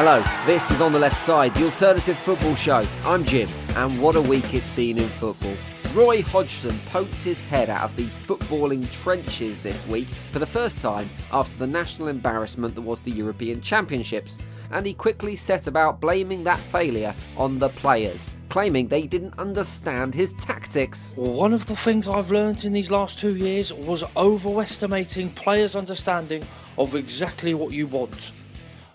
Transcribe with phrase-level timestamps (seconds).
[0.00, 2.86] Hello, this is On the Left Side, the alternative football show.
[3.04, 5.56] I'm Jim, and what a week it's been in football.
[5.92, 10.78] Roy Hodgson poked his head out of the footballing trenches this week for the first
[10.78, 14.38] time after the national embarrassment that was the European Championships,
[14.70, 20.14] and he quickly set about blaming that failure on the players, claiming they didn't understand
[20.14, 21.12] his tactics.
[21.16, 26.46] One of the things I've learned in these last two years was overestimating players' understanding
[26.78, 28.30] of exactly what you want.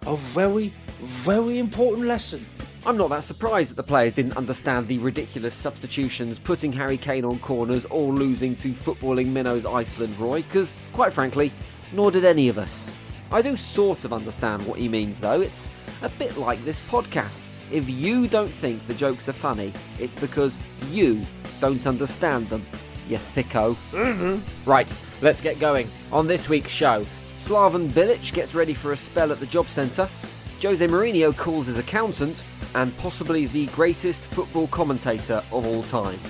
[0.06, 2.46] A very, very important lesson.
[2.86, 7.24] I'm not that surprised that the players didn't understand the ridiculous substitutions, putting Harry Kane
[7.24, 11.54] on corners or losing to footballing minnows Iceland, Roy, because, quite frankly,
[11.94, 12.92] nor did any of us.
[13.32, 15.40] I do sort of understand what he means, though.
[15.40, 15.70] It's
[16.02, 17.44] a bit like this podcast.
[17.72, 20.58] If you don't think the jokes are funny, it's because
[20.90, 21.26] you
[21.62, 22.66] don't understand them,
[23.08, 23.78] you thicko.
[23.92, 24.70] Mm-hmm.
[24.70, 25.90] Right, let's get going.
[26.12, 27.06] On this week's show,
[27.44, 30.08] Slaven Bilic gets ready for a spell at the job centre,
[30.62, 32.42] Jose Mourinho calls his accountant,
[32.73, 36.22] and possibly the greatest football commentator of all time.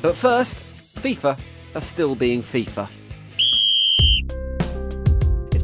[0.00, 0.64] But first,
[0.96, 1.38] FIFA
[1.74, 2.88] are still being FIFA.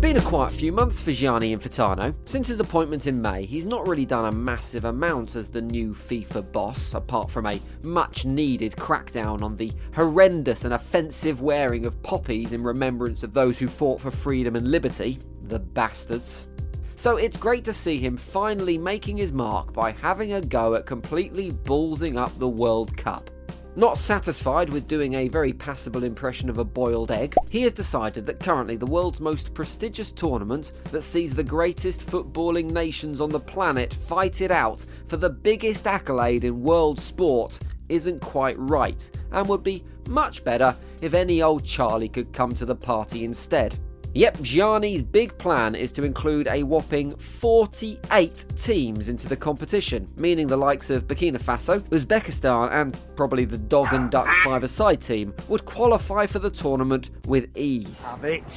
[0.01, 2.15] Been a quiet few months for Gianni Infantino.
[2.25, 5.93] Since his appointment in May, he's not really done a massive amount as the new
[5.93, 12.03] FIFA boss, apart from a much needed crackdown on the horrendous and offensive wearing of
[12.03, 15.19] poppies in remembrance of those who fought for freedom and liberty.
[15.49, 16.49] The bastards.
[16.95, 20.87] So it's great to see him finally making his mark by having a go at
[20.87, 23.31] completely ballsing up the World Cup.
[23.77, 28.27] Not satisfied with doing a very passable impression of a boiled egg, he has decided
[28.27, 33.39] that currently the world's most prestigious tournament that sees the greatest footballing nations on the
[33.39, 39.49] planet fight it out for the biggest accolade in world sport isn't quite right, and
[39.49, 43.79] would be much better if any old Charlie could come to the party instead.
[44.15, 50.49] Yep, Gianni's big plan is to include a whopping 48 teams into the competition, meaning
[50.49, 55.65] the likes of Burkina Faso, Uzbekistan, and probably the dog and duck five-a-side team would
[55.65, 58.05] qualify for the tournament with ease.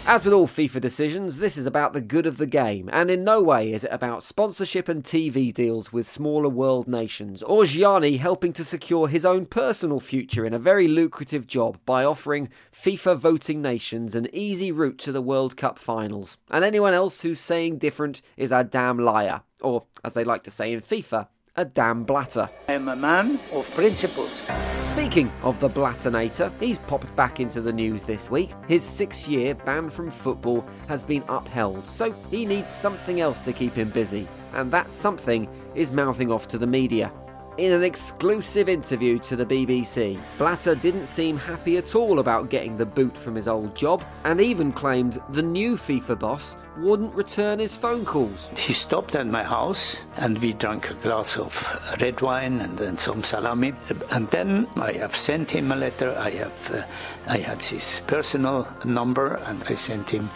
[0.07, 3.23] As with all FIFA decisions, this is about the good of the game, and in
[3.23, 8.17] no way is it about sponsorship and TV deals with smaller world nations, or Gianni
[8.17, 13.17] helping to secure his own personal future in a very lucrative job by offering FIFA
[13.17, 16.37] voting nations an easy route to the World World Cup finals.
[16.49, 20.51] And anyone else who's saying different is a damn liar, or as they like to
[20.51, 21.27] say in FIFA,
[21.57, 22.49] a damn blatter.
[22.69, 24.41] I'm a man of principles.
[24.85, 28.51] Speaking of the Blatternator, he's popped back into the news this week.
[28.69, 33.51] His six year ban from football has been upheld, so he needs something else to
[33.51, 34.29] keep him busy.
[34.53, 37.11] And that something is mouthing off to the media.
[37.59, 42.75] In an exclusive interview to the BBC, Blatter didn't seem happy at all about getting
[42.75, 47.59] the boot from his old job and even claimed the new FIFA boss wouldn't return
[47.59, 48.49] his phone calls.
[48.57, 51.53] He stopped at my house and we drank a glass of
[52.01, 53.73] red wine and then some salami.
[54.09, 56.17] And then I have sent him a letter.
[56.17, 56.83] I have, uh,
[57.27, 60.27] I had his personal number and I sent him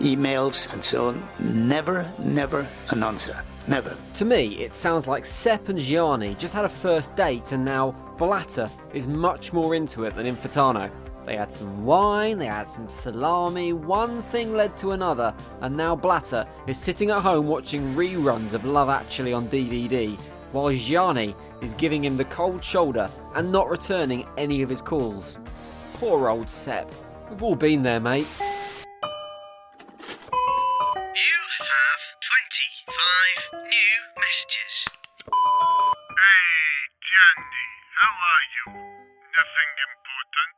[0.00, 1.28] emails and so on.
[1.38, 3.44] Never, never an answer.
[3.66, 3.96] Never.
[4.14, 7.92] To me, it sounds like Sepp and Gianni just had a first date and now
[8.18, 10.90] Blatter is much more into it than Infantino.
[11.24, 15.96] They had some wine, they had some salami, one thing led to another, and now
[15.96, 20.20] Blatter is sitting at home watching reruns of Love Actually on DVD,
[20.52, 25.38] while Gianni is giving him the cold shoulder and not returning any of his calls.
[25.94, 26.92] Poor old Sepp.
[27.30, 28.26] We've all been there, mate.
[38.34, 38.66] Are you?
[38.74, 40.50] Nothing important.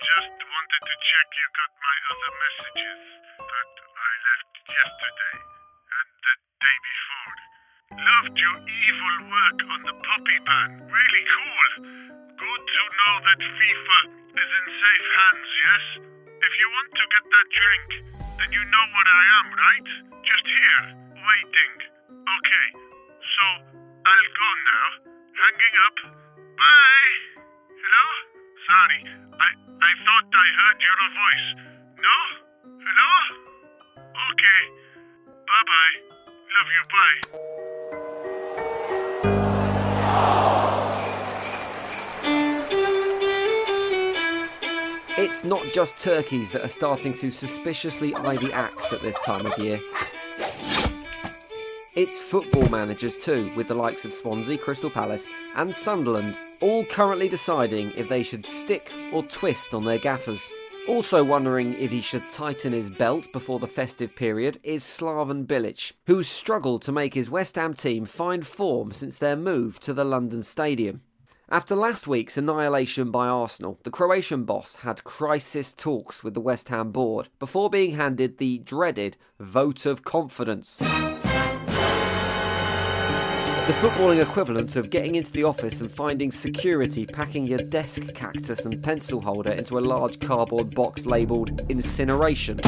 [0.00, 3.00] Just wanted to check you got my other messages
[3.36, 5.36] that I left yesterday
[6.00, 7.36] and the day before.
[8.00, 10.70] Loved your evil work on the puppy ban.
[10.88, 11.68] Really cool.
[12.40, 14.00] Good to know that FIFA
[14.40, 15.84] is in safe hands, yes?
[16.24, 17.88] If you want to get that drink,
[18.40, 19.88] then you know where I am, right?
[20.24, 20.84] Just here,
[21.20, 21.74] waiting.
[22.16, 22.66] Okay,
[23.20, 23.44] so
[24.08, 24.88] I'll go now.
[25.36, 26.19] Hanging up.
[26.60, 27.12] Bye.
[27.72, 28.06] Hello?
[28.68, 29.00] Sorry,
[29.32, 29.48] I
[29.80, 31.48] I thought I heard your voice.
[32.04, 32.16] No?
[32.84, 33.12] Hello?
[34.28, 34.60] Okay.
[35.48, 35.96] Bye bye.
[36.56, 36.82] Love you.
[36.92, 37.18] Bye.
[45.16, 49.46] It's not just turkeys that are starting to suspiciously eye the axe at this time
[49.46, 49.80] of year.
[51.96, 57.28] It's football managers too, with the likes of Swansea, Crystal Palace, and Sunderland all currently
[57.28, 60.42] deciding if they should stick or twist on their gaffers.
[60.88, 65.92] Also wondering if he should tighten his belt before the festive period is Slaven Bilic,
[66.06, 70.04] who's struggled to make his West Ham team find form since their move to the
[70.04, 71.02] London Stadium.
[71.52, 76.68] After last week's annihilation by Arsenal, the Croatian boss had crisis talks with the West
[76.68, 80.80] Ham board before being handed the dreaded vote of confidence.
[83.70, 88.64] The footballing equivalent of getting into the office and finding security packing your desk cactus
[88.64, 92.58] and pencil holder into a large cardboard box labelled incineration.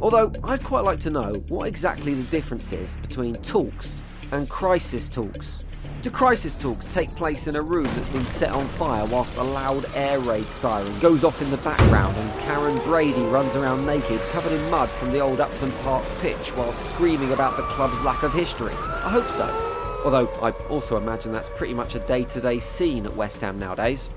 [0.00, 4.00] Although I'd quite like to know what exactly the difference is between talks
[4.30, 5.64] and crisis talks.
[6.02, 9.42] Do crisis talks take place in a room that's been set on fire whilst a
[9.42, 14.20] loud air raid siren goes off in the background and Karren Brady runs around naked,
[14.30, 18.22] covered in mud from the old Upton Park pitch while screaming about the club's lack
[18.22, 18.74] of history?
[18.74, 19.75] I hope so.
[20.06, 23.58] Although I also imagine that's pretty much a day to day scene at West Ham
[23.58, 24.08] nowadays.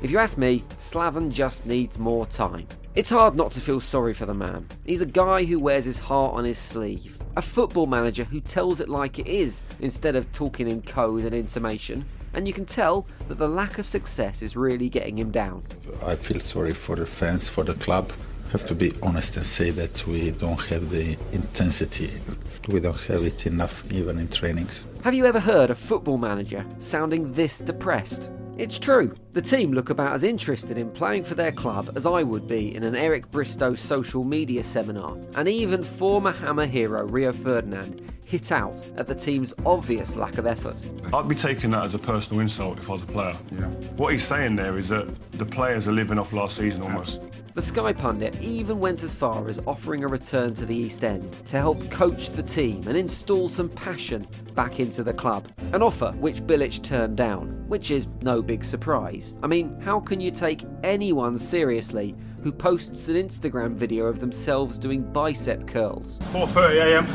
[0.00, 2.68] If you ask me, Slaven just needs more time.
[2.94, 4.68] It's hard not to feel sorry for the man.
[4.86, 8.78] He's a guy who wears his heart on his sleeve, a football manager who tells
[8.78, 12.04] it like it is instead of talking in code and intimation,
[12.34, 15.64] and you can tell that the lack of success is really getting him down.
[16.06, 18.12] I feel sorry for the fans, for the club.
[18.52, 22.20] Have to be honest and say that we don't have the intensity.
[22.68, 24.84] We don't have it enough even in trainings.
[25.02, 28.30] Have you ever heard a football manager sounding this depressed?
[28.56, 29.16] It's true.
[29.32, 32.72] The team look about as interested in playing for their club as I would be
[32.76, 35.18] in an Eric Bristow social media seminar.
[35.34, 40.46] And even former Hammer hero Rio Ferdinand hit out at the team's obvious lack of
[40.46, 40.76] effort.
[41.12, 43.34] I'd be taking that as a personal insult if I was a player.
[43.50, 43.66] Yeah.
[43.96, 47.24] What he's saying there is that the players are living off last season almost.
[47.54, 51.30] The Sky pundit even went as far as offering a return to the East End
[51.48, 55.46] to help coach the team and install some passion back into the club.
[55.74, 59.34] An offer which Bilic turned down, which is no big surprise.
[59.42, 64.78] I mean, how can you take anyone seriously who posts an Instagram video of themselves
[64.78, 66.18] doing bicep curls?
[66.32, 67.06] 4.30am,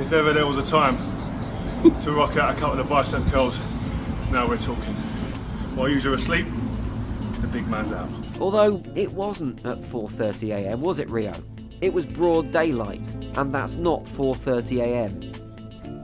[0.00, 0.96] if ever there was a time
[2.00, 3.58] to rock out a couple of bicep curls,
[4.32, 4.94] now we're talking.
[5.74, 6.46] While you are asleep,
[7.42, 8.08] the big man's out.
[8.38, 11.32] Although it wasn't at 4:30am, was it, Rio?
[11.80, 13.06] It was broad daylight,
[13.36, 15.42] and that's not 4:30am.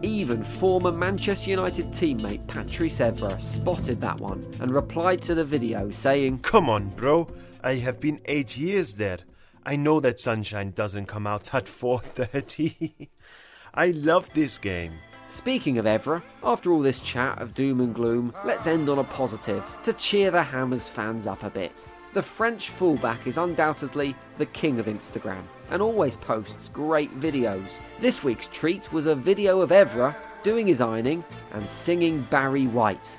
[0.03, 5.91] Even former Manchester United teammate Patrice Evra spotted that one and replied to the video
[5.91, 7.29] saying, Come on, bro.
[7.63, 9.19] I have been 8 years there.
[9.65, 13.09] I know that sunshine doesn't come out at 4:30.
[13.75, 14.95] I love this game.
[15.29, 19.05] Speaking of Evra, after all this chat of doom and gloom, let's end on a
[19.05, 21.89] positive to cheer the Hammers fans up a bit.
[22.15, 27.81] The French fullback is undoubtedly the king of Instagram and always posts great videos.
[28.01, 33.19] This week's treat was a video of Evra doing his ironing and singing Barry White.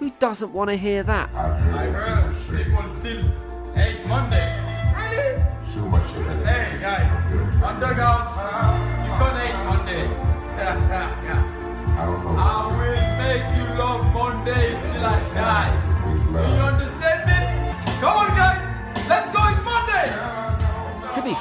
[0.00, 1.30] Who doesn't want to hear that?
[1.32, 2.82] I heard people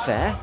[0.05, 0.35] fair,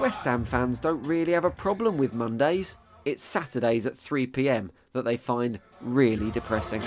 [0.00, 2.78] West Ham fans don't really have a problem with Mondays.
[3.04, 6.80] It's Saturdays at 3pm that they find really depressing.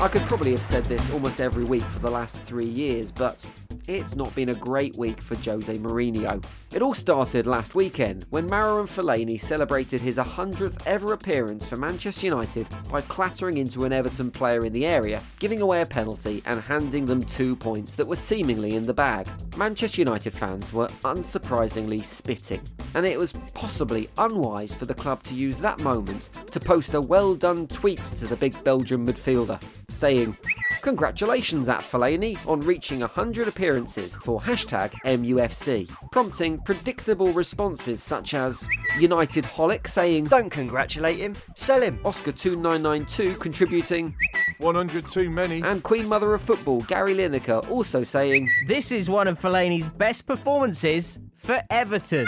[0.00, 3.44] I could probably have said this almost every week for the last three years, but
[3.86, 6.42] it's not been a great week for Jose Mourinho.
[6.72, 12.26] It all started last weekend when Marouane Fellaini celebrated his 100th ever appearance for Manchester
[12.26, 16.60] United by clattering into an Everton player in the area, giving away a penalty and
[16.60, 19.28] handing them two points that were seemingly in the bag.
[19.56, 22.62] Manchester United fans were unsurprisingly spitting,
[22.94, 27.00] and it was possibly unwise for the club to use that moment to post a
[27.00, 30.36] well done tweet to the big Belgian midfielder, saying,
[30.82, 38.66] Congratulations at Fellaini on reaching 100 appearances for hashtag MUFC, prompting predictable responses such as
[38.98, 41.98] United Holic saying, Don't congratulate him, sell him.
[41.98, 44.14] Oscar2992 contributing,
[44.58, 45.60] 100 too many.
[45.62, 50.26] and Queen Mother of Football Gary Lineker also saying, This is one of Fellaini's best
[50.26, 52.26] performances for Everton.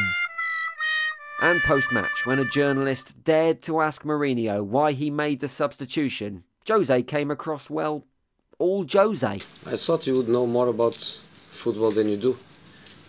[1.43, 6.45] and post match, when a journalist dared to ask Mourinho why he made the substitution,
[6.69, 8.05] Jose came across, well,
[8.59, 9.41] all Jose.
[9.67, 11.19] I thought you would know more about
[11.53, 12.39] football than you do,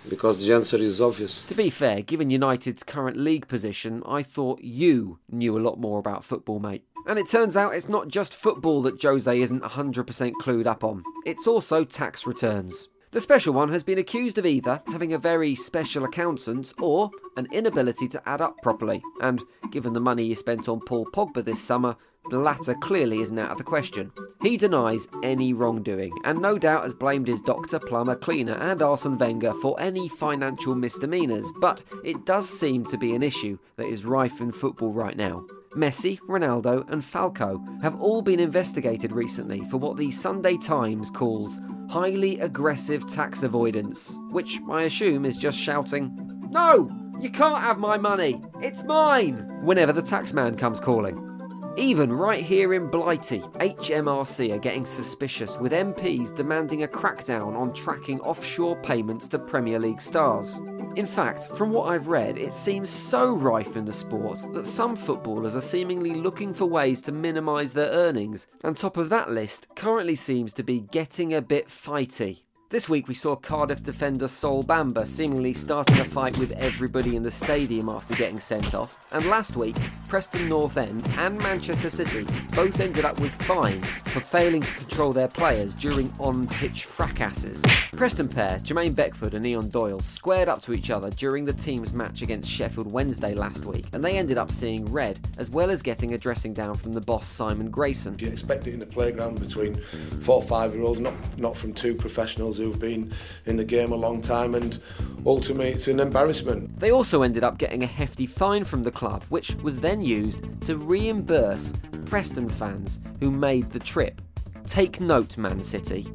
[0.09, 1.43] because the answer is obvious.
[1.47, 5.99] To be fair, given United's current league position, I thought you knew a lot more
[5.99, 6.83] about football, mate.
[7.05, 11.03] And it turns out it's not just football that Jose isn't 100% clued up on,
[11.25, 12.87] it's also tax returns.
[13.13, 17.47] The special one has been accused of either having a very special accountant or an
[17.51, 19.39] inability to add up properly, and
[19.69, 21.95] given the money he spent on Paul Pogba this summer,
[22.31, 24.11] the latter clearly isn't out of the question.
[24.41, 29.19] He denies any wrongdoing, and no doubt has blamed his doctor, plumber, cleaner, and Arsene
[29.19, 34.05] Wenger for any financial misdemeanours, but it does seem to be an issue that is
[34.05, 35.45] rife in football right now.
[35.75, 41.59] Messi, Ronaldo, and Falcao have all been investigated recently for what the Sunday Times calls
[41.89, 46.11] highly aggressive tax avoidance, which I assume is just shouting,
[46.51, 46.89] No!
[47.19, 48.41] You can't have my money!
[48.61, 49.49] It's mine!
[49.63, 51.32] whenever the taxman comes calling.
[51.75, 57.73] Even right here in Blighty, HMRC are getting suspicious with MPs demanding a crackdown on
[57.73, 60.59] tracking offshore payments to Premier League stars.
[60.95, 64.95] In fact, from what I've read, it seems so rife in the sport that some
[64.95, 69.65] footballers are seemingly looking for ways to minimise their earnings, and top of that list
[69.75, 72.43] currently seems to be getting a bit fighty.
[72.73, 77.21] This week we saw Cardiff defender Sol Bamba seemingly starting a fight with everybody in
[77.21, 79.75] the stadium after getting sent off, and last week
[80.09, 82.25] Preston North End and Manchester City
[82.55, 87.61] both ended up with fines for failing to control their players during on-pitch fracasses.
[87.95, 91.93] Preston pair Jermaine Beckford and Ian Doyle squared up to each other during the team's
[91.93, 95.83] match against Sheffield Wednesday last week, and they ended up seeing red as well as
[95.83, 98.17] getting a dressing down from the boss Simon Grayson.
[98.17, 99.79] You expect it in the playground between
[100.21, 103.13] four or five year olds, not not from two professionals who've been
[103.45, 104.81] in the game a long time, and
[105.25, 106.79] ultimately it's an embarrassment.
[106.79, 110.39] They also ended up getting a hefty fine from the club, which was then used
[110.61, 111.73] to reimburse
[112.05, 114.21] Preston fans who made the trip.
[114.65, 116.07] Take note, Man City.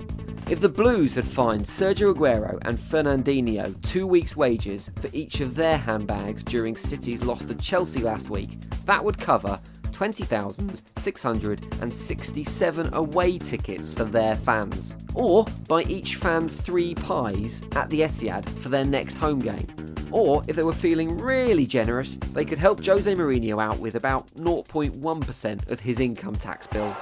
[0.51, 5.55] If the Blues had fined Sergio Aguero and Fernandinho two weeks' wages for each of
[5.55, 9.61] their handbags during City's loss to Chelsea last week, that would cover
[9.99, 18.49] 20,667 away tickets for their fans, or buy each fan three pies at the Etihad
[18.61, 19.67] for their next home game.
[20.13, 24.29] Or, if they were feeling really generous, they could help Jose Mourinho out with about
[24.29, 26.97] 0.1% of his income tax bill.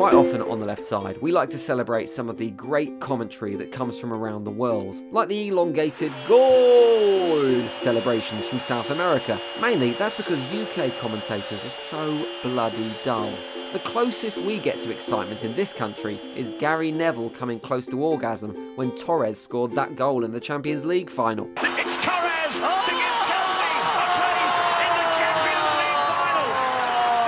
[0.00, 3.54] Quite often on the left side, we like to celebrate some of the great commentary
[3.56, 9.38] that comes from around the world, like the elongated goal celebrations from South America.
[9.60, 13.30] Mainly, that's because UK commentators are so bloody dull.
[13.74, 18.02] The closest we get to excitement in this country is Gary Neville coming close to
[18.02, 21.46] orgasm when Torres scored that goal in the Champions League final.
[21.58, 23.68] It's Torres to give Chelsea
[24.00, 26.48] a place in the Champions League final.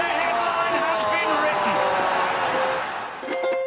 [0.01, 1.93] The headline has been written.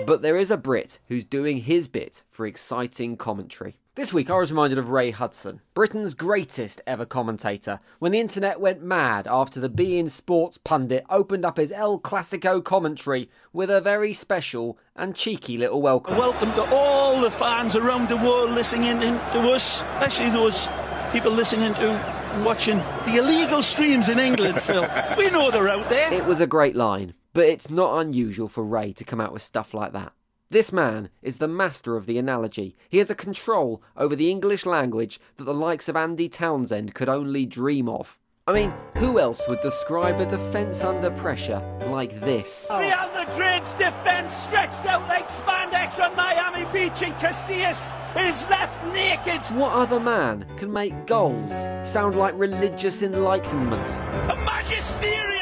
[0.05, 3.79] But there is a Brit who's doing his bit for exciting commentary.
[3.95, 8.59] This week I was reminded of Ray Hudson, Britain's greatest ever commentator, when the internet
[8.59, 13.81] went mad after the beIN Sports pundit opened up his El Clasico commentary with a
[13.81, 16.15] very special and cheeky little welcome.
[16.17, 20.67] Welcome to all the fans around the world listening in to us, especially those
[21.13, 24.87] people listening to and watching the illegal streams in England, Phil.
[25.17, 26.13] We know they're out there.
[26.13, 29.41] It was a great line, but it's not unusual for Ray to come out with
[29.41, 30.13] stuff like that.
[30.49, 32.77] This man is the master of the analogy.
[32.87, 37.09] He has a control over the English language that the likes of Andy Townsend could
[37.09, 38.17] only dream of.
[38.47, 42.67] I mean, who else would describe a defence under pressure like this?
[42.69, 42.79] Oh.
[42.79, 49.41] Real Madrid's defence stretched out like spandex on Miami Beach and Casillas is left naked.
[49.57, 51.51] What other man can make goals
[51.85, 53.89] sound like religious enlightenment?
[54.31, 55.34] A magisterial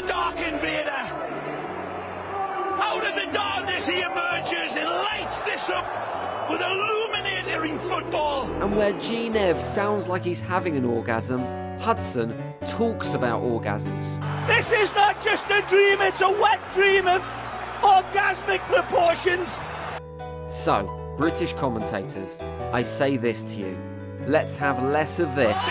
[0.00, 0.90] the Dark Invader.
[2.88, 8.44] Out of the darkness he emerges and lights this up with illuminating football.
[8.62, 11.40] And where G-Nev sounds like he's having an orgasm,
[11.78, 12.36] Hudson
[12.68, 14.18] talks about orgasms.
[14.46, 17.22] This is not just a dream, it's a wet dream of
[17.80, 19.60] orgasmic proportions.
[20.46, 22.38] So, British commentators,
[22.70, 23.78] I say this to you.
[24.26, 25.62] Let's have less of this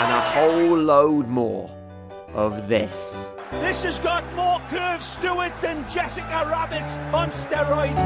[0.00, 1.68] and a whole load more
[2.34, 3.30] of this.
[3.52, 7.96] This has got more curves to it than Jessica Rabbit on steroids.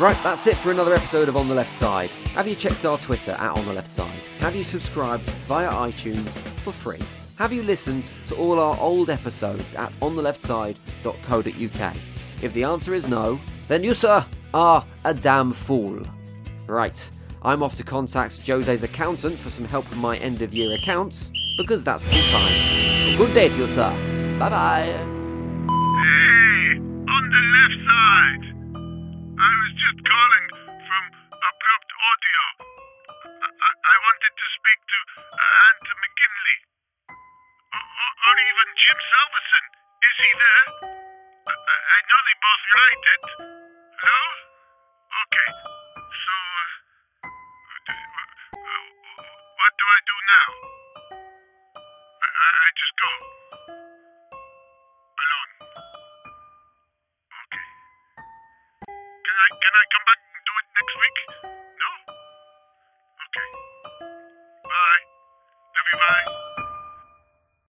[0.00, 2.08] Right, that's it for another episode of On the Left Side.
[2.34, 4.18] Have you checked our Twitter at On the Left Side?
[4.38, 6.30] Have you subscribed via iTunes
[6.62, 7.00] for free?
[7.36, 11.96] Have you listened to all our old episodes at ontheleftSide.co.uk?
[12.42, 16.02] If the answer is no, then you, sir, are a damn fool.
[16.66, 17.10] Right,
[17.42, 21.32] I'm off to contact Jose's accountant for some help with my end of year accounts,
[21.56, 23.16] because that's full time.
[23.16, 23.88] Good day to you, sir.
[24.38, 24.92] Bye bye.
[24.92, 25.00] Hey,
[26.76, 28.44] on the left side.
[29.40, 30.46] I was just calling
[30.84, 31.04] from
[31.40, 32.42] Audio.
[33.24, 34.98] I, wanted to speak to
[35.32, 36.58] uh, Ant McKinley.
[37.72, 39.64] Or, even Jim Salverson,
[39.96, 40.92] Is he there?
[41.48, 43.59] I I know they both write it.